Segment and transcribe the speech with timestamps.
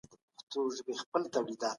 [0.35, 1.69] موږ ټول په یوې خونې کي بېدېدلو.